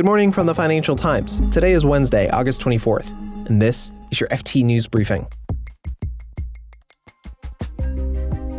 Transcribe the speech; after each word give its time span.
Good 0.00 0.06
morning 0.06 0.32
from 0.32 0.46
the 0.46 0.54
Financial 0.54 0.96
Times. 0.96 1.38
Today 1.52 1.72
is 1.72 1.84
Wednesday, 1.84 2.30
August 2.30 2.58
24th, 2.62 3.10
and 3.46 3.60
this 3.60 3.92
is 4.10 4.18
your 4.18 4.30
FT 4.30 4.64
News 4.64 4.86
Briefing. 4.86 5.26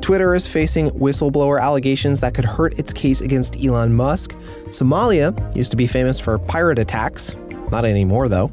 Twitter 0.02 0.36
is 0.36 0.46
facing 0.46 0.92
whistleblower 0.92 1.60
allegations 1.60 2.20
that 2.20 2.36
could 2.36 2.46
hurt 2.46 2.78
its 2.78 2.94
case 2.94 3.22
against 3.22 3.58
Elon 3.60 3.96
Musk. 3.96 4.34
Somalia 4.68 5.56
used 5.56 5.72
to 5.72 5.78
be 5.78 5.88
famous 5.88 6.20
for 6.20 6.38
pirate 6.38 6.78
attacks. 6.78 7.36
Not 7.72 7.86
anymore, 7.86 8.30
though. 8.30 8.50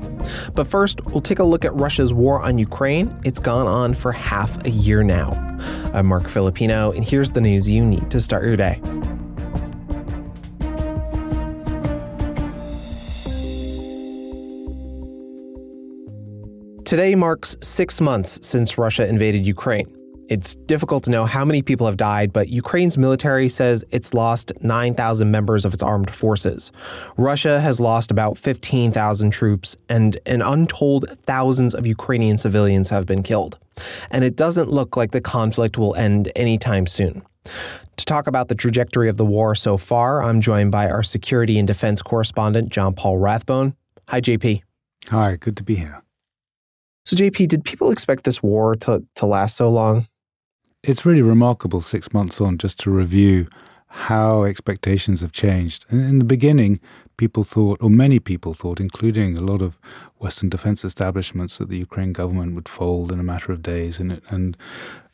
But 0.55 0.66
first, 0.66 1.05
we'll 1.05 1.20
take 1.20 1.41
a 1.41 1.45
look 1.45 1.66
at 1.66 1.75
Russia's 1.75 2.14
war 2.14 2.41
on 2.41 2.57
Ukraine. 2.57 3.14
It's 3.23 3.39
gone 3.39 3.66
on 3.66 3.93
for 3.93 4.12
half 4.12 4.64
a 4.64 4.70
year 4.70 5.02
now. 5.02 5.32
I'm 5.93 6.07
Marc 6.07 6.27
Filippino, 6.27 6.93
and 6.93 7.05
here's 7.05 7.32
the 7.32 7.43
news 7.43 7.68
you 7.68 7.84
need 7.84 8.11
to 8.12 8.18
start 8.23 8.45
your 8.45 8.57
day. 8.57 8.80
Today 16.88 17.14
marks 17.14 17.54
six 17.60 18.00
months 18.00 18.38
since 18.40 18.78
Russia 18.78 19.06
invaded 19.06 19.46
Ukraine. 19.46 19.84
It's 20.30 20.54
difficult 20.54 21.04
to 21.04 21.11
know 21.11 21.26
how 21.26 21.44
many 21.44 21.61
people 21.61 21.86
have 21.86 21.98
died, 21.98 22.32
but 22.32 22.48
Ukraine's 22.48 22.96
military 22.96 23.50
says 23.50 23.84
it's 23.90 24.14
lost 24.14 24.52
9,000 24.62 25.30
members 25.30 25.66
of 25.66 25.74
its 25.74 25.82
armed 25.82 26.11
forces. 26.11 26.72
Russia 27.18 27.61
has 27.61 27.78
lost 27.78 28.11
about 28.11 28.38
15,000 28.38 29.30
troops, 29.30 29.76
and 29.90 30.18
an 30.24 30.40
untold 30.40 31.14
thousands 31.26 31.74
of 31.74 31.86
Ukrainian 31.86 32.38
civilians 32.38 32.89
have 32.89 33.05
been 33.05 33.22
killed. 33.22 33.58
And 34.11 34.25
it 34.25 34.34
doesn't 34.34 34.70
look 34.70 34.97
like 34.97 35.11
the 35.11 35.20
conflict 35.20 35.77
will 35.77 35.94
end 35.94 36.33
anytime 36.34 36.86
soon. 36.86 37.20
To 37.98 38.05
talk 38.06 38.27
about 38.27 38.48
the 38.48 38.55
trajectory 38.55 39.11
of 39.11 39.19
the 39.19 39.27
war 39.27 39.55
so 39.55 39.77
far, 39.77 40.22
I'm 40.22 40.41
joined 40.41 40.70
by 40.70 40.89
our 40.89 41.02
security 41.02 41.58
and 41.58 41.69
defense 41.69 42.00
correspondent, 42.00 42.70
John 42.70 42.94
Paul 42.94 43.19
Rathbone. 43.19 43.75
Hi, 44.08 44.22
JP. 44.22 44.62
Hi, 45.11 45.36
good 45.36 45.58
to 45.58 45.62
be 45.62 45.77
here. 45.77 46.02
So, 47.09 47.17
JP, 47.17 47.48
did 47.48 47.64
people 47.64 47.91
expect 47.91 48.25
this 48.25 48.42
war 48.42 48.77
to, 48.77 49.03
to 49.14 49.25
last 49.25 49.56
so 49.56 49.70
long? 49.70 50.06
It's 50.83 51.06
really 51.06 51.23
remarkable 51.23 51.81
six 51.81 52.12
months 52.12 52.39
on 52.39 52.59
just 52.59 52.78
to 52.81 52.91
review 52.91 53.47
how 53.87 54.42
expectations 54.42 55.23
have 55.23 55.33
changed. 55.33 55.86
And 55.89 56.03
in 56.03 56.19
the 56.19 56.27
beginning, 56.27 56.81
people 57.17 57.45
thought, 57.45 57.81
or 57.81 57.89
many 57.89 58.19
people 58.19 58.53
thought, 58.53 58.79
including 58.79 59.39
a 59.39 59.41
lot 59.41 59.62
of 59.62 59.79
Western 60.19 60.51
defense 60.51 60.84
establishments, 60.84 61.56
that 61.56 61.70
the 61.70 61.79
Ukraine 61.79 62.12
government 62.12 62.55
would 62.55 62.69
fold 62.69 63.11
in 63.11 63.19
a 63.19 63.23
matter 63.23 63.53
of 63.53 63.62
days 63.62 63.98
and, 63.98 64.20
and, 64.29 64.55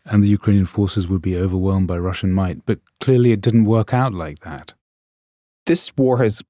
and 0.04 0.24
the 0.24 0.28
Ukrainian 0.28 0.66
forces 0.66 1.06
would 1.06 1.22
be 1.22 1.36
overwhelmed 1.36 1.86
by 1.86 1.98
Russian 1.98 2.32
might. 2.32 2.66
But 2.66 2.80
clearly, 2.98 3.30
it 3.30 3.40
didn't 3.40 3.66
work 3.66 3.94
out 3.94 4.12
like 4.12 4.40
that. 4.40 4.72
This 5.66 5.96
war 5.96 6.20
has, 6.24 6.42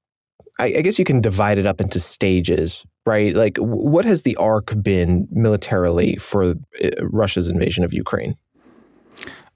I, 0.57 0.65
I 0.77 0.81
guess 0.81 0.97
you 0.97 1.05
can 1.05 1.21
divide 1.21 1.59
it 1.59 1.67
up 1.67 1.79
into 1.79 1.99
stages 1.99 2.83
right? 3.05 3.33
Like, 3.33 3.57
what 3.57 4.05
has 4.05 4.23
the 4.23 4.35
arc 4.37 4.73
been 4.81 5.27
militarily 5.31 6.17
for 6.17 6.55
uh, 6.83 6.89
Russia's 7.01 7.47
invasion 7.47 7.83
of 7.83 7.93
Ukraine? 7.93 8.35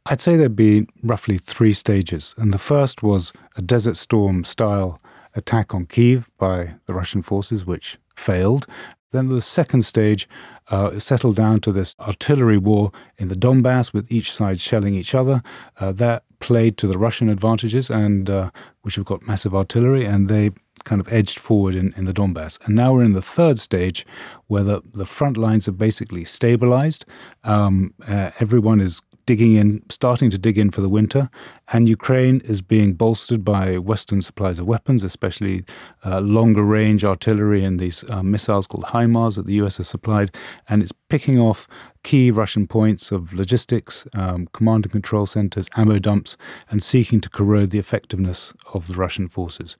I'd 0.05 0.22
say 0.22 0.38
there'd 0.38 0.55
be 0.55 0.88
roughly 1.03 1.38
three 1.38 1.73
stages. 1.73 2.33
And 2.38 2.53
the 2.53 2.58
first 2.58 3.03
was 3.03 3.33
a 3.55 3.61
Desert 3.61 3.97
Storm 3.97 4.44
style 4.44 5.02
attack 5.36 5.73
on 5.73 5.86
Kiev 5.86 6.30
by 6.38 6.73
the 6.86 6.94
Russian 6.94 7.22
forces, 7.22 7.66
which 7.66 8.00
failed. 8.16 8.66
Then 9.11 9.30
the 9.30 9.42
second 9.42 9.83
stage 9.83 10.27
uh, 10.70 11.00
settled 11.00 11.36
down 11.36 11.61
to 11.61 11.72
this 11.72 11.95
artillery 12.00 12.58
war 12.58 12.92
in 13.17 13.27
the 13.27 13.36
Donbass, 13.36 13.92
with 13.92 14.11
each 14.11 14.31
side 14.31 14.59
shelling 14.59 14.95
each 14.95 15.16
other. 15.16 15.42
Uh, 15.80 15.92
that 15.94 16.23
played 16.39 16.77
to 16.77 16.88
the 16.88 16.97
Russian 16.97 17.30
advantages, 17.30 17.89
and 17.89 18.30
uh, 18.30 18.52
which 18.81 18.95
have 18.95 19.05
got 19.05 19.27
massive 19.27 19.55
artillery, 19.55 20.05
and 20.05 20.30
they 20.30 20.52
kind 20.90 21.00
of 21.00 21.14
edged 21.14 21.38
forward 21.38 21.76
in, 21.76 21.94
in 21.95 22.06
the 22.06 22.14
Donbass. 22.14 22.58
And 22.66 22.76
now 22.76 22.94
we're 22.94 23.04
in 23.04 23.14
the 23.14 23.22
third 23.22 23.59
stage 23.59 24.08
where 24.48 24.64
the, 24.64 24.82
the 24.92 25.06
front 25.06 25.38
lines 25.38 25.68
have 25.68 25.78
basically 25.78 26.26
stabilized. 26.26 27.06
Um, 27.44 27.94
uh, 28.08 28.32
everyone 28.40 28.82
is 28.82 29.00
digging 29.28 29.54
in, 29.54 29.83
starting 29.89 30.32
to 30.32 30.39
dig 30.39 30.58
in 30.58 30.72
for 30.72 30.82
the 30.82 30.89
winter, 30.89 31.30
and 31.72 31.88
Ukraine 31.88 32.42
is 32.45 32.64
being 32.64 32.95
bolstered 32.95 33.45
by 33.45 33.77
Western 33.77 34.23
supplies 34.23 34.58
of 34.58 34.66
weapons, 34.66 35.04
especially 35.04 35.64
uh, 36.04 36.20
longer 36.22 36.64
range 36.64 37.06
artillery 37.06 37.64
and 37.64 37.80
these 37.80 38.04
uh, 38.10 38.23
missiles 38.23 38.66
called 38.66 38.86
HIMARS 38.86 39.36
that 39.36 39.45
the 39.45 39.54
US 39.61 39.77
has 39.77 39.88
supplied, 39.88 40.36
and 40.67 40.82
it's 40.82 40.92
picking 41.10 41.39
off 41.39 41.67
key 42.02 42.32
Russian 42.32 42.66
points 42.66 43.11
of 43.11 43.32
logistics, 43.32 44.08
um, 44.16 44.48
command 44.54 44.86
and 44.86 44.92
control 44.92 45.27
centers, 45.27 45.70
ammo 45.77 46.00
dumps, 46.00 46.36
and 46.71 46.82
seeking 46.82 47.21
to 47.21 47.30
corrode 47.30 47.70
the 47.70 47.77
effectiveness 47.77 48.52
of 48.73 48.88
the 48.88 48.95
Russian 48.95 49.27
forces. 49.27 49.77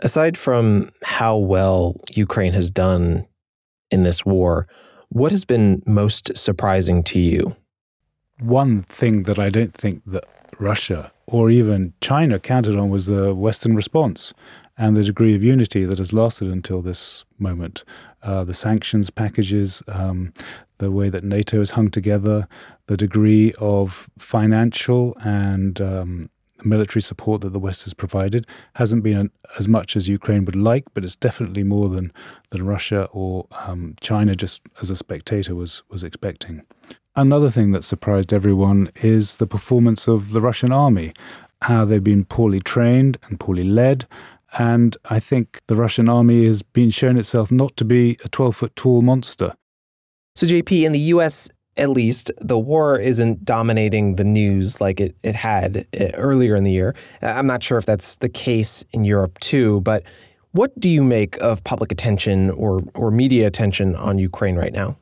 Aside 0.00 0.36
from 0.36 0.90
how 1.02 1.36
well 1.36 2.00
Ukraine 2.10 2.52
has 2.52 2.70
done 2.70 3.26
in 3.90 4.04
this 4.04 4.24
war, 4.24 4.66
what 5.08 5.32
has 5.32 5.44
been 5.44 5.82
most 5.86 6.36
surprising 6.36 7.02
to 7.04 7.18
you? 7.18 7.56
One 8.40 8.82
thing 8.82 9.24
that 9.24 9.38
I 9.38 9.50
don't 9.50 9.74
think 9.74 10.02
that 10.06 10.24
Russia 10.58 11.12
or 11.26 11.50
even 11.50 11.92
China 12.00 12.38
counted 12.38 12.76
on 12.76 12.90
was 12.90 13.06
the 13.06 13.34
Western 13.34 13.76
response 13.76 14.32
and 14.78 14.96
the 14.96 15.04
degree 15.04 15.34
of 15.34 15.44
unity 15.44 15.84
that 15.84 15.98
has 15.98 16.12
lasted 16.12 16.48
until 16.48 16.82
this 16.82 17.24
moment. 17.38 17.84
Uh, 18.22 18.44
the 18.44 18.54
sanctions 18.54 19.10
packages, 19.10 19.82
um, 19.88 20.32
the 20.78 20.90
way 20.90 21.08
that 21.08 21.24
NATO 21.24 21.58
has 21.58 21.70
hung 21.70 21.90
together, 21.90 22.46
the 22.86 22.96
degree 22.96 23.52
of 23.58 24.08
financial 24.18 25.16
and 25.24 25.80
um, 25.80 26.30
military 26.64 27.02
support 27.02 27.40
that 27.42 27.52
the 27.52 27.58
West 27.58 27.84
has 27.84 27.94
provided 27.94 28.46
hasn't 28.74 29.02
been 29.02 29.30
as 29.58 29.68
much 29.68 29.96
as 29.96 30.08
Ukraine 30.08 30.44
would 30.44 30.56
like, 30.56 30.84
but 30.94 31.04
it's 31.04 31.16
definitely 31.16 31.64
more 31.64 31.88
than 31.88 32.12
than 32.50 32.66
Russia 32.66 33.08
or 33.12 33.46
um, 33.66 33.94
China, 34.00 34.34
just 34.34 34.62
as 34.80 34.90
a 34.90 34.96
spectator, 34.96 35.54
was 35.54 35.82
was 35.88 36.04
expecting. 36.04 36.62
Another 37.14 37.50
thing 37.50 37.72
that 37.72 37.84
surprised 37.84 38.32
everyone 38.32 38.90
is 39.02 39.36
the 39.36 39.46
performance 39.46 40.08
of 40.08 40.32
the 40.32 40.40
Russian 40.40 40.72
army, 40.72 41.12
how 41.62 41.84
they've 41.84 42.02
been 42.02 42.24
poorly 42.24 42.60
trained 42.60 43.18
and 43.28 43.38
poorly 43.38 43.64
led. 43.64 44.06
And 44.58 44.96
I 45.06 45.20
think 45.20 45.60
the 45.66 45.76
Russian 45.76 46.08
army 46.08 46.46
has 46.46 46.62
been 46.62 46.90
shown 46.90 47.18
itself 47.18 47.50
not 47.50 47.76
to 47.78 47.84
be 47.84 48.16
a 48.24 48.28
12 48.28 48.56
foot 48.56 48.76
tall 48.76 49.02
monster. 49.02 49.54
So, 50.34 50.46
JP, 50.46 50.84
in 50.84 50.92
the 50.92 50.98
US 51.00 51.50
at 51.76 51.90
least, 51.90 52.30
the 52.40 52.58
war 52.58 52.98
isn't 52.98 53.44
dominating 53.44 54.16
the 54.16 54.24
news 54.24 54.80
like 54.80 55.00
it, 55.00 55.16
it 55.22 55.34
had 55.34 55.86
uh, 55.98 56.06
earlier 56.14 56.54
in 56.54 56.64
the 56.64 56.70
year. 56.70 56.94
I'm 57.22 57.46
not 57.46 57.62
sure 57.62 57.78
if 57.78 57.86
that's 57.86 58.16
the 58.16 58.28
case 58.28 58.84
in 58.92 59.04
Europe 59.04 59.38
too, 59.40 59.80
but 59.80 60.02
what 60.52 60.78
do 60.78 60.88
you 60.88 61.02
make 61.02 61.40
of 61.40 61.64
public 61.64 61.90
attention 61.90 62.50
or, 62.50 62.82
or 62.94 63.10
media 63.10 63.46
attention 63.46 63.96
on 63.96 64.18
Ukraine 64.18 64.56
right 64.56 64.72
now? 64.72 64.96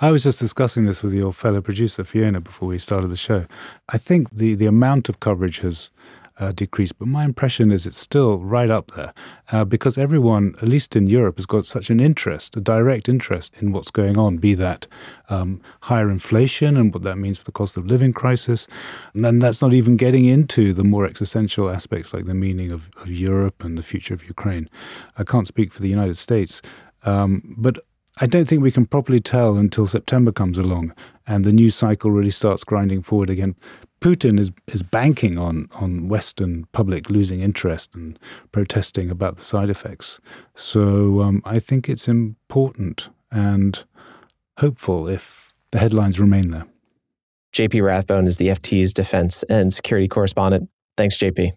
I 0.00 0.10
was 0.10 0.24
just 0.24 0.38
discussing 0.38 0.86
this 0.86 1.02
with 1.02 1.12
your 1.12 1.32
fellow 1.32 1.60
producer, 1.60 2.02
Fiona, 2.02 2.40
before 2.40 2.68
we 2.68 2.78
started 2.78 3.08
the 3.08 3.16
show. 3.16 3.46
I 3.90 3.98
think 3.98 4.30
the, 4.30 4.54
the 4.54 4.66
amount 4.66 5.08
of 5.08 5.20
coverage 5.20 5.60
has 5.60 5.90
uh, 6.38 6.52
decreased, 6.52 6.98
but 6.98 7.08
my 7.08 7.24
impression 7.24 7.72
is 7.72 7.86
it's 7.86 7.96
still 7.98 8.38
right 8.38 8.70
up 8.70 8.92
there 8.94 9.12
uh, 9.52 9.64
because 9.64 9.96
everyone, 9.96 10.54
at 10.60 10.68
least 10.68 10.94
in 10.94 11.06
Europe, 11.06 11.36
has 11.36 11.46
got 11.46 11.66
such 11.66 11.88
an 11.88 12.00
interest, 12.00 12.56
a 12.56 12.60
direct 12.60 13.08
interest 13.08 13.54
in 13.60 13.72
what's 13.72 13.90
going 13.90 14.18
on, 14.18 14.36
be 14.36 14.54
that 14.54 14.86
um, 15.28 15.60
higher 15.82 16.10
inflation 16.10 16.76
and 16.76 16.92
what 16.92 17.02
that 17.04 17.16
means 17.16 17.38
for 17.38 17.44
the 17.44 17.52
cost 17.52 17.76
of 17.76 17.86
living 17.86 18.12
crisis. 18.12 18.66
And 19.14 19.24
then 19.24 19.38
that's 19.38 19.62
not 19.62 19.72
even 19.72 19.96
getting 19.96 20.26
into 20.26 20.72
the 20.72 20.84
more 20.84 21.06
existential 21.06 21.70
aspects 21.70 22.12
like 22.12 22.26
the 22.26 22.34
meaning 22.34 22.70
of, 22.70 22.90
of 22.96 23.10
Europe 23.10 23.64
and 23.64 23.78
the 23.78 23.82
future 23.82 24.14
of 24.14 24.24
Ukraine. 24.24 24.68
I 25.16 25.24
can't 25.24 25.46
speak 25.46 25.72
for 25.72 25.80
the 25.80 25.88
United 25.88 26.16
States, 26.16 26.60
um, 27.04 27.54
but 27.56 27.78
I 28.18 28.26
don't 28.26 28.46
think 28.46 28.62
we 28.62 28.72
can 28.72 28.86
properly 28.86 29.20
tell 29.20 29.56
until 29.56 29.86
September 29.86 30.32
comes 30.32 30.58
along 30.58 30.94
and 31.26 31.44
the 31.44 31.52
news 31.52 31.74
cycle 31.74 32.10
really 32.10 32.30
starts 32.30 32.64
grinding 32.64 33.02
forward 33.02 33.28
again. 33.28 33.56
Putin 34.00 34.38
is 34.38 34.52
is 34.66 34.82
banking 34.82 35.38
on 35.38 35.68
on 35.72 36.08
Western 36.08 36.66
public 36.72 37.10
losing 37.10 37.40
interest 37.40 37.94
and 37.94 38.18
protesting 38.52 39.10
about 39.10 39.36
the 39.36 39.42
side 39.42 39.70
effects. 39.70 40.20
So 40.54 41.22
um, 41.22 41.42
I 41.44 41.58
think 41.58 41.88
it's 41.88 42.08
important 42.08 43.08
and 43.30 43.84
hopeful 44.58 45.08
if 45.08 45.52
the 45.70 45.78
headlines 45.78 46.18
remain 46.20 46.50
there. 46.50 46.66
JP 47.52 47.82
Rathbone 47.82 48.26
is 48.26 48.36
the 48.36 48.48
FT's 48.48 48.92
defense 48.92 49.42
and 49.44 49.72
security 49.72 50.08
correspondent. 50.08 50.68
Thanks, 50.96 51.16
JP. 51.18 51.52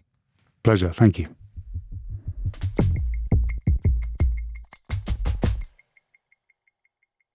Pleasure. 0.62 0.90
Thank 0.92 1.18
you. 1.18 1.28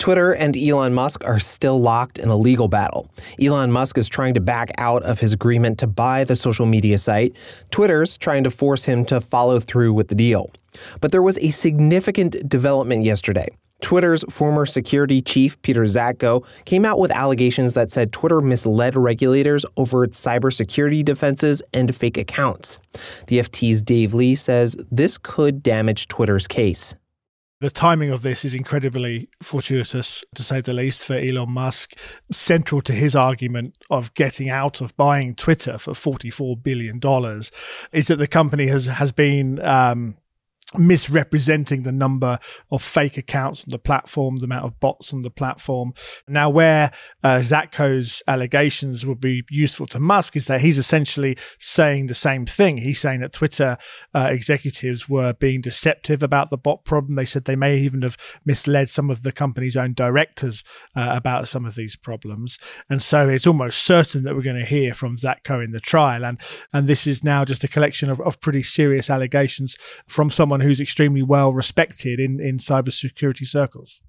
Twitter 0.05 0.33
and 0.33 0.55
Elon 0.55 0.93
Musk 0.93 1.25
are 1.25 1.39
still 1.39 1.81
locked 1.81 2.19
in 2.19 2.29
a 2.29 2.35
legal 2.35 2.67
battle. 2.67 3.09
Elon 3.41 3.71
Musk 3.71 3.97
is 3.97 4.07
trying 4.07 4.35
to 4.35 4.39
back 4.39 4.69
out 4.77 5.01
of 5.01 5.19
his 5.19 5.33
agreement 5.33 5.79
to 5.79 5.87
buy 5.87 6.23
the 6.23 6.35
social 6.35 6.67
media 6.67 6.99
site. 6.99 7.35
Twitter's 7.71 8.15
trying 8.15 8.43
to 8.43 8.51
force 8.51 8.83
him 8.83 9.03
to 9.05 9.19
follow 9.19 9.59
through 9.59 9.93
with 9.93 10.09
the 10.09 10.13
deal. 10.13 10.51
But 11.01 11.11
there 11.11 11.23
was 11.23 11.39
a 11.39 11.49
significant 11.49 12.47
development 12.47 13.03
yesterday. 13.03 13.47
Twitter's 13.81 14.23
former 14.29 14.67
security 14.67 15.23
chief, 15.23 15.59
Peter 15.63 15.85
Zatko, 15.85 16.45
came 16.65 16.85
out 16.85 16.99
with 16.99 17.09
allegations 17.09 17.73
that 17.73 17.89
said 17.89 18.11
Twitter 18.11 18.41
misled 18.41 18.95
regulators 18.95 19.65
over 19.75 20.03
its 20.03 20.23
cybersecurity 20.23 21.03
defenses 21.03 21.63
and 21.73 21.95
fake 21.95 22.19
accounts. 22.19 22.77
The 23.25 23.39
FT's 23.39 23.81
Dave 23.81 24.13
Lee 24.13 24.35
says 24.35 24.77
this 24.91 25.17
could 25.17 25.63
damage 25.63 26.07
Twitter's 26.09 26.45
case. 26.45 26.93
The 27.61 27.69
timing 27.69 28.09
of 28.09 28.21
this 28.21 28.43
is 28.43 28.53
incredibly 28.53 29.29
fortuitous, 29.41 30.25
to 30.35 30.43
say 30.43 30.59
the 30.59 30.73
least, 30.73 31.05
for 31.05 31.13
Elon 31.13 31.51
Musk. 31.51 31.97
Central 32.31 32.81
to 32.81 32.91
his 32.91 33.15
argument 33.15 33.77
of 33.89 34.13
getting 34.13 34.49
out 34.49 34.81
of 34.81 34.95
buying 34.97 35.35
Twitter 35.35 35.77
for 35.77 35.93
$44 35.93 36.61
billion 36.61 36.99
is 37.93 38.07
that 38.07 38.17
the 38.17 38.27
company 38.27 38.67
has, 38.67 38.87
has 38.87 39.13
been 39.13 39.61
um, 39.65 40.17
misrepresenting 40.79 41.83
the 41.83 41.91
number 41.91 42.39
of 42.71 42.81
fake 42.81 43.17
accounts 43.17 43.65
on 43.65 43.71
the 43.71 43.79
platform, 43.79 44.37
the 44.37 44.45
amount 44.45 44.65
of 44.65 44.79
bots 44.79 45.13
on 45.13 45.21
the 45.21 45.29
platform. 45.29 45.93
Now, 46.27 46.49
where 46.49 46.91
uh, 47.23 47.37
Zatko's 47.37 48.21
allegations 48.27 49.05
would 49.05 49.19
be 49.19 49.43
useful 49.49 49.87
to 49.87 49.99
Musk 49.99 50.35
is 50.35 50.47
that 50.47 50.61
he's 50.61 50.77
essentially 50.77 51.37
saying 51.59 52.07
the 52.07 52.13
same 52.13 52.45
thing. 52.45 52.77
He's 52.77 52.99
saying 52.99 53.21
that 53.21 53.33
Twitter 53.33 53.77
uh, 54.13 54.29
executives 54.31 55.09
were 55.09 55.33
being 55.33 55.61
deceptive 55.61 56.23
about 56.23 56.49
the 56.49 56.57
bot 56.57 56.83
problem. 56.85 57.15
They 57.15 57.25
said 57.25 57.45
they 57.45 57.55
may 57.55 57.77
even 57.79 58.01
have 58.01 58.17
misled 58.45 58.89
some 58.89 59.09
of 59.09 59.23
the 59.23 59.31
company's 59.31 59.77
own 59.77 59.93
directors 59.93 60.63
uh, 60.95 61.11
about 61.15 61.47
some 61.47 61.65
of 61.65 61.75
these 61.75 61.95
problems. 61.95 62.59
And 62.89 63.01
so 63.01 63.29
it's 63.29 63.47
almost 63.47 63.83
certain 63.83 64.23
that 64.23 64.35
we're 64.35 64.41
going 64.41 64.59
to 64.59 64.65
hear 64.65 64.93
from 64.93 65.17
Zatko 65.17 65.63
in 65.63 65.71
the 65.71 65.79
trial. 65.79 66.25
And, 66.25 66.39
and 66.73 66.87
this 66.87 67.07
is 67.07 67.23
now 67.23 67.45
just 67.45 67.63
a 67.63 67.67
collection 67.67 68.09
of, 68.09 68.19
of 68.21 68.39
pretty 68.39 68.63
serious 68.63 69.09
allegations 69.09 69.77
from 70.07 70.29
someone 70.29 70.61
who's 70.65 70.81
extremely 70.81 71.21
well 71.21 71.53
respected 71.53 72.19
in, 72.19 72.39
in 72.39 72.57
cybersecurity 72.57 73.47
circles. 73.47 74.01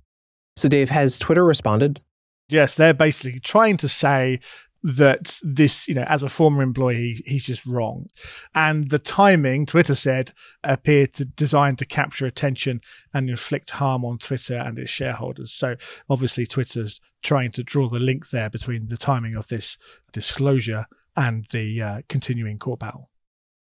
So, 0.57 0.69
Dave, 0.69 0.91
has 0.91 1.19
Twitter 1.19 1.45
responded? 1.45 2.01
Yes, 2.49 2.75
they're 2.75 2.95
basically 2.95 3.41
trying 3.41 3.77
to 3.79 3.89
say 3.89 4.41
that 4.83 5.41
this, 5.43 5.89
you 5.89 5.95
know, 5.95 6.05
as 6.05 6.23
a 6.23 6.29
former 6.29 6.63
employee, 6.63 7.21
he's 7.27 7.47
just 7.47 7.67
wrong. 7.67 8.07
And 8.55 8.89
the 8.91 9.01
timing, 9.01 9.67
Twitter 9.67 9.97
said, 9.97 10.33
appeared 10.63 11.13
to 11.15 11.25
designed 11.25 11.79
to 11.79 11.85
capture 11.85 12.25
attention 12.25 12.81
and 13.13 13.29
inflict 13.29 13.71
harm 13.71 14.05
on 14.05 14.19
Twitter 14.19 14.57
and 14.57 14.79
its 14.79 14.91
shareholders. 14.91 15.53
So 15.53 15.75
obviously 16.09 16.47
Twitter's 16.47 17.01
trying 17.23 17.51
to 17.53 17.65
draw 17.65 17.89
the 17.89 17.99
link 17.99 18.31
there 18.31 18.49
between 18.49 18.87
the 18.87 18.97
timing 18.97 19.35
of 19.35 19.49
this 19.49 19.77
disclosure 20.13 20.87
and 21.17 21.47
the 21.51 21.83
uh, 21.83 22.03
continuing 22.09 22.59
court 22.59 22.79
battle. 22.79 23.11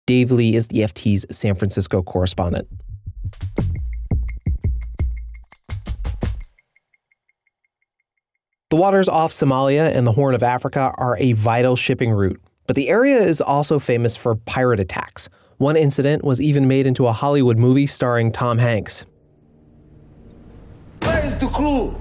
Dave 0.06 0.30
Lee 0.30 0.54
is 0.54 0.68
the 0.68 0.80
FT's 0.80 1.24
San 1.34 1.54
Francisco 1.54 2.02
correspondent. 2.02 2.68
The 8.68 8.76
waters 8.76 9.08
off 9.08 9.32
Somalia 9.32 9.94
and 9.94 10.06
the 10.06 10.12
Horn 10.12 10.34
of 10.34 10.42
Africa 10.42 10.92
are 10.98 11.16
a 11.18 11.32
vital 11.32 11.74
shipping 11.74 12.10
route, 12.10 12.40
but 12.66 12.76
the 12.76 12.88
area 12.88 13.18
is 13.18 13.40
also 13.40 13.78
famous 13.78 14.14
for 14.16 14.34
pirate 14.34 14.80
attacks. 14.80 15.28
One 15.56 15.76
incident 15.76 16.22
was 16.22 16.40
even 16.40 16.68
made 16.68 16.86
into 16.86 17.06
a 17.06 17.12
Hollywood 17.12 17.56
movie 17.56 17.86
starring 17.86 18.30
Tom 18.30 18.58
Hanks. 18.58 19.06
Where 21.02 21.24
is 21.24 21.38
the 21.38 21.46
crew? 21.46 21.98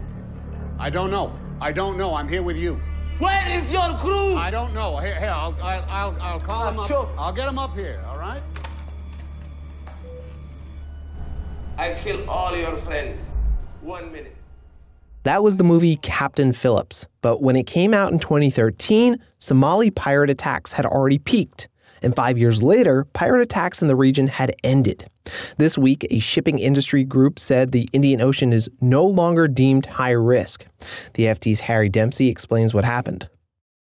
I 0.77 0.89
don't 0.89 1.11
know. 1.11 1.31
I 1.61 1.71
don't 1.71 1.97
know. 1.97 2.15
I'm 2.15 2.27
here 2.27 2.43
with 2.43 2.57
you. 2.57 2.81
Where 3.23 3.47
is 3.57 3.71
your 3.71 3.97
crew? 3.99 4.35
I 4.35 4.51
don't 4.51 4.73
know. 4.73 4.97
Here, 4.97 5.15
here 5.15 5.29
I'll, 5.29 5.55
I'll, 5.61 5.85
I'll, 5.87 6.21
I'll 6.21 6.39
call 6.41 6.65
them 6.65 6.79
up. 6.79 6.87
Sure. 6.87 7.09
I'll 7.17 7.31
get 7.31 7.45
them 7.45 7.57
up 7.57 7.73
here, 7.73 8.03
all 8.05 8.17
right? 8.17 8.41
I 11.77 11.97
kill 12.03 12.29
all 12.29 12.55
your 12.55 12.81
friends. 12.81 13.21
One 13.81 14.11
minute. 14.11 14.35
That 15.23 15.41
was 15.41 15.55
the 15.55 15.63
movie 15.63 15.95
Captain 15.95 16.51
Phillips, 16.51 17.05
but 17.21 17.41
when 17.41 17.55
it 17.55 17.65
came 17.65 17.93
out 17.93 18.11
in 18.11 18.19
2013, 18.19 19.17
Somali 19.39 19.89
pirate 19.89 20.29
attacks 20.29 20.73
had 20.73 20.85
already 20.85 21.17
peaked. 21.17 21.69
And 22.03 22.15
five 22.15 22.37
years 22.37 22.61
later, 22.61 23.05
pirate 23.13 23.41
attacks 23.41 23.81
in 23.81 23.87
the 23.87 23.95
region 23.95 24.27
had 24.27 24.55
ended. 24.63 25.09
This 25.57 25.77
week, 25.77 26.05
a 26.09 26.19
shipping 26.19 26.59
industry 26.59 27.03
group 27.03 27.39
said 27.39 27.71
the 27.71 27.89
Indian 27.93 28.21
Ocean 28.21 28.51
is 28.51 28.69
no 28.81 29.05
longer 29.05 29.47
deemed 29.47 29.85
high 29.85 30.11
risk. 30.11 30.65
The 31.13 31.23
FT's 31.23 31.61
Harry 31.61 31.89
Dempsey 31.89 32.27
explains 32.27 32.73
what 32.73 32.83
happened. 32.83 33.29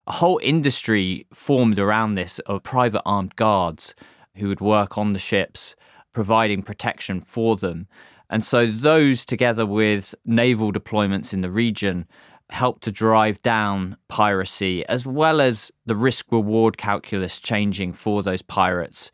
A 0.08 0.14
whole 0.14 0.40
industry 0.44 1.26
formed 1.34 1.80
around 1.80 2.16
this 2.16 2.40
of 2.40 2.64
private 2.64 3.02
armed 3.06 3.36
guards 3.36 3.96
who 4.36 4.48
would 4.48 4.62
work 4.62 4.98
on 4.98 5.14
the 5.14 5.20
ships, 5.20 5.76
providing 6.14 6.64
protection 6.64 7.22
for 7.22 7.56
them. 7.56 7.88
And 8.30 8.46
so, 8.46 8.66
those 8.68 9.26
together 9.26 9.66
with 9.66 10.16
naval 10.26 10.72
deployments 10.72 11.34
in 11.34 11.42
the 11.42 11.52
region 11.52 12.08
helped 12.52 12.84
to 12.84 12.92
drive 12.92 13.42
down 13.42 13.96
piracy 14.10 14.86
as 14.88 15.06
well 15.06 15.40
as 15.40 15.72
the 15.86 15.96
risk 15.96 16.26
reward 16.32 16.78
calculus 16.78 17.40
changing 17.40 17.94
for 17.94 18.22
those 18.22 18.42
pirates 18.42 19.12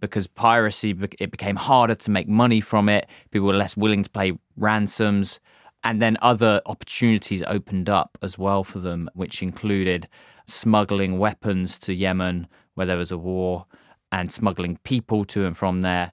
because 0.00 0.26
piracy 0.26 0.96
it 1.18 1.30
became 1.30 1.56
harder 1.56 1.94
to 1.94 2.10
make 2.10 2.26
money 2.26 2.60
from 2.60 2.88
it. 2.88 3.06
People 3.30 3.46
were 3.46 3.54
less 3.54 3.76
willing 3.76 4.02
to 4.02 4.10
pay 4.10 4.32
ransoms 4.56 5.38
and 5.84 6.02
then 6.02 6.16
other 6.20 6.60
opportunities 6.66 7.42
opened 7.46 7.88
up 7.88 8.18
as 8.22 8.36
well 8.36 8.64
for 8.64 8.80
them 8.80 9.08
which 9.14 9.42
included 9.42 10.08
smuggling 10.46 11.18
weapons 11.18 11.78
to 11.78 11.94
Yemen 11.94 12.46
where 12.74 12.86
there 12.86 12.96
was 12.96 13.12
a 13.12 13.18
war 13.18 13.66
and 14.10 14.32
smuggling 14.32 14.78
people 14.82 15.24
to 15.26 15.46
and 15.46 15.56
from 15.56 15.82
there 15.82 16.12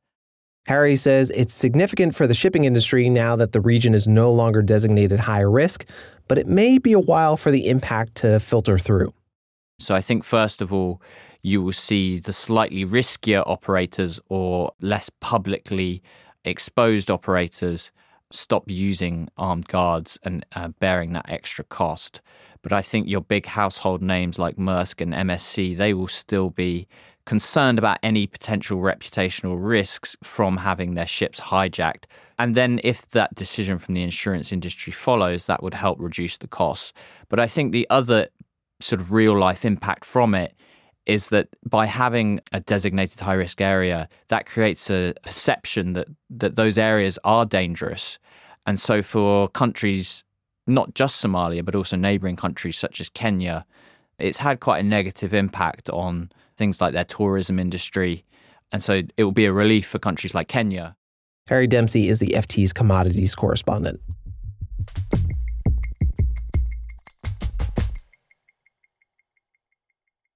Harry 0.67 0.97
says 0.97 1.31
it's 1.33 1.53
significant 1.53 2.13
for 2.13 2.27
the 2.27 2.33
shipping 2.33 2.65
industry 2.65 3.09
now 3.09 3.37
that 3.37 3.53
the 3.53 3.61
region 3.61 3.93
is 3.93 4.05
no 4.05 4.31
longer 4.31 4.61
designated 4.61 5.19
high 5.19 5.41
risk, 5.41 5.85
but 6.27 6.37
it 6.37 6.45
may 6.45 6.77
be 6.77 6.91
a 6.91 6.99
while 6.99 7.37
for 7.37 7.51
the 7.51 7.67
impact 7.69 8.15
to 8.15 8.39
filter 8.39 8.77
through. 8.77 9.13
So 9.79 9.95
I 9.95 10.01
think, 10.01 10.25
first 10.25 10.61
of 10.61 10.73
all, 10.73 11.01
you 11.41 11.61
will 11.61 11.71
see 11.71 12.19
the 12.19 12.33
slightly 12.33 12.83
riskier 12.83 13.43
operators 13.45 14.19
or 14.27 14.71
less 14.81 15.09
publicly 15.21 16.03
exposed 16.43 17.09
operators 17.09 17.91
stop 18.31 18.69
using 18.69 19.29
armed 19.37 19.69
guards 19.69 20.19
and 20.23 20.45
uh, 20.53 20.67
bearing 20.79 21.13
that 21.13 21.29
extra 21.29 21.63
cost. 21.63 22.19
But 22.61 22.73
I 22.73 22.81
think 22.81 23.07
your 23.07 23.21
big 23.21 23.45
household 23.45 24.01
names 24.01 24.37
like 24.37 24.57
Maersk 24.57 24.99
and 24.99 25.13
MSC, 25.13 25.77
they 25.77 25.93
will 25.93 26.09
still 26.09 26.49
be 26.49 26.87
concerned 27.27 27.77
about 27.77 27.99
any 28.01 28.25
potential 28.25 28.79
reputational 28.79 29.57
risks 29.59 30.15
from 30.23 30.55
having 30.57 30.93
their 30.93 31.05
ships 31.05 31.39
hijacked. 31.41 32.05
And 32.39 32.55
then, 32.55 32.79
if 32.83 33.09
that 33.09 33.35
decision 33.35 33.77
from 33.77 33.95
the 33.95 34.01
insurance 34.01 34.51
industry 34.51 34.93
follows, 34.93 35.45
that 35.45 35.61
would 35.61 35.73
help 35.73 35.99
reduce 35.99 36.37
the 36.37 36.47
costs. 36.47 36.93
But 37.29 37.39
I 37.39 37.47
think 37.47 37.71
the 37.71 37.85
other 37.89 38.29
sort 38.79 39.01
of 39.01 39.11
real 39.11 39.37
life 39.37 39.65
impact 39.65 40.05
from 40.05 40.33
it 40.33 40.53
is 41.05 41.27
that 41.27 41.49
by 41.65 41.85
having 41.85 42.39
a 42.53 42.59
designated 42.59 43.19
high 43.19 43.33
risk 43.33 43.59
area, 43.59 44.07
that 44.29 44.45
creates 44.45 44.89
a 44.89 45.13
perception 45.23 45.93
that, 45.93 46.07
that 46.29 46.55
those 46.55 46.77
areas 46.77 47.19
are 47.23 47.45
dangerous. 47.45 48.19
And 48.65 48.79
so, 48.79 49.01
for 49.01 49.49
countries, 49.49 50.23
not 50.65 50.93
just 50.93 51.21
Somalia, 51.21 51.63
but 51.63 51.75
also 51.75 51.97
neighboring 51.97 52.37
countries 52.37 52.77
such 52.77 53.01
as 53.01 53.09
Kenya, 53.09 53.65
it's 54.19 54.37
had 54.37 54.59
quite 54.59 54.79
a 54.79 54.83
negative 54.83 55.33
impact 55.33 55.89
on 55.89 56.31
things 56.55 56.81
like 56.81 56.93
their 56.93 57.03
tourism 57.03 57.59
industry. 57.59 58.25
And 58.71 58.81
so 58.83 59.03
it 59.15 59.23
will 59.23 59.31
be 59.31 59.45
a 59.45 59.53
relief 59.53 59.87
for 59.87 59.99
countries 59.99 60.33
like 60.33 60.47
Kenya. 60.47 60.95
Harry 61.47 61.67
Dempsey 61.67 62.09
is 62.09 62.19
the 62.19 62.33
FT's 62.35 62.73
commodities 62.73 63.35
correspondent. 63.35 64.01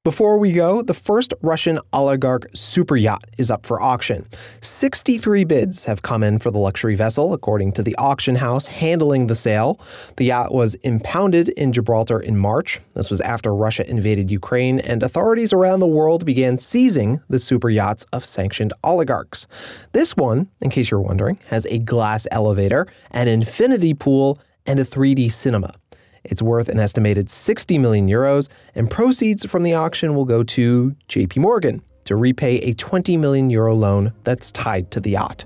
Before 0.03 0.39
we 0.39 0.51
go, 0.51 0.81
the 0.81 0.95
first 0.95 1.31
Russian 1.43 1.77
oligarch 1.93 2.47
super 2.55 2.97
yacht 2.97 3.23
is 3.37 3.51
up 3.51 3.67
for 3.67 3.79
auction. 3.79 4.27
63 4.61 5.43
bids 5.43 5.85
have 5.85 6.01
come 6.01 6.23
in 6.23 6.39
for 6.39 6.49
the 6.49 6.57
luxury 6.57 6.95
vessel, 6.95 7.35
according 7.35 7.73
to 7.73 7.83
the 7.83 7.95
auction 7.97 8.37
house 8.37 8.65
handling 8.65 9.27
the 9.27 9.35
sale. 9.35 9.79
The 10.17 10.25
yacht 10.25 10.55
was 10.55 10.73
impounded 10.81 11.49
in 11.49 11.71
Gibraltar 11.71 12.19
in 12.19 12.35
March. 12.35 12.81
This 12.95 13.11
was 13.11 13.21
after 13.21 13.53
Russia 13.53 13.87
invaded 13.87 14.31
Ukraine, 14.31 14.79
and 14.79 15.03
authorities 15.03 15.53
around 15.53 15.81
the 15.81 15.85
world 15.85 16.25
began 16.25 16.57
seizing 16.57 17.21
the 17.29 17.37
super 17.37 17.69
yachts 17.69 18.03
of 18.11 18.25
sanctioned 18.25 18.73
oligarchs. 18.83 19.45
This 19.91 20.17
one, 20.17 20.49
in 20.61 20.71
case 20.71 20.89
you're 20.89 20.99
wondering, 20.99 21.37
has 21.49 21.67
a 21.67 21.77
glass 21.77 22.25
elevator, 22.31 22.87
an 23.11 23.27
infinity 23.27 23.93
pool, 23.93 24.39
and 24.65 24.79
a 24.79 24.83
3D 24.83 25.31
cinema. 25.31 25.75
It's 26.23 26.41
worth 26.41 26.69
an 26.69 26.79
estimated 26.79 27.29
60 27.29 27.77
million 27.77 28.07
euros, 28.07 28.47
and 28.75 28.89
proceeds 28.89 29.45
from 29.45 29.63
the 29.63 29.73
auction 29.73 30.15
will 30.15 30.25
go 30.25 30.43
to 30.43 30.95
JP 31.09 31.37
Morgan 31.37 31.81
to 32.05 32.15
repay 32.15 32.57
a 32.59 32.73
20 32.73 33.17
million 33.17 33.49
euro 33.49 33.73
loan 33.75 34.13
that's 34.23 34.51
tied 34.51 34.91
to 34.91 34.99
the 34.99 35.11
yacht. 35.11 35.45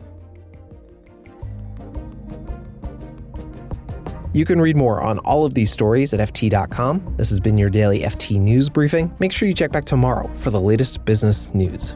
You 4.33 4.43
can 4.43 4.59
read 4.59 4.75
more 4.75 5.01
on 5.01 5.19
all 5.19 5.45
of 5.45 5.53
these 5.53 5.71
stories 5.71 6.13
at 6.13 6.19
FT.com. 6.19 7.15
This 7.15 7.29
has 7.29 7.39
been 7.39 7.57
your 7.57 7.69
daily 7.69 8.01
FT 8.01 8.37
News 8.37 8.67
Briefing. 8.67 9.15
Make 9.19 9.31
sure 9.31 9.47
you 9.47 9.53
check 9.53 9.71
back 9.71 9.85
tomorrow 9.85 10.29
for 10.35 10.49
the 10.49 10.59
latest 10.59 11.05
business 11.05 11.47
news. 11.53 11.95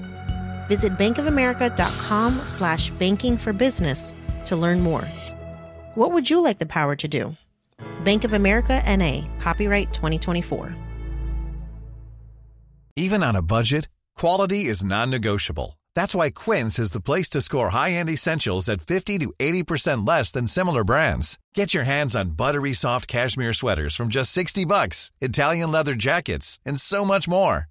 Visit 0.71 0.97
bankofamerica.com 0.97 2.39
slash 2.45 2.91
banking 2.91 3.37
for 3.37 3.51
business 3.51 4.13
to 4.45 4.55
learn 4.55 4.79
more. 4.79 5.05
What 5.95 6.13
would 6.13 6.29
you 6.29 6.41
like 6.41 6.59
the 6.59 6.73
power 6.79 6.95
to 6.95 7.07
do? 7.09 7.35
Bank 8.05 8.23
of 8.23 8.31
America 8.31 8.81
NA, 8.97 9.27
copyright 9.39 9.91
2024. 9.91 10.73
Even 12.95 13.21
on 13.21 13.35
a 13.35 13.41
budget, 13.41 13.89
quality 14.15 14.59
is 14.71 14.85
non-negotiable. 14.85 15.77
That's 15.93 16.15
why 16.15 16.29
Quince 16.29 16.79
is 16.79 16.91
the 16.91 17.05
place 17.09 17.29
to 17.31 17.41
score 17.41 17.71
high-end 17.71 18.09
essentials 18.09 18.69
at 18.69 18.87
50 18.87 19.19
to 19.19 19.33
80% 19.39 20.07
less 20.07 20.31
than 20.31 20.47
similar 20.47 20.85
brands. 20.85 21.37
Get 21.53 21.73
your 21.73 21.83
hands 21.83 22.15
on 22.15 22.37
buttery 22.37 22.73
soft 22.73 23.09
cashmere 23.09 23.53
sweaters 23.53 23.93
from 23.93 24.07
just 24.07 24.31
60 24.31 24.63
bucks, 24.63 25.11
Italian 25.19 25.71
leather 25.71 25.95
jackets, 25.95 26.59
and 26.65 26.79
so 26.79 27.03
much 27.03 27.27
more. 27.27 27.70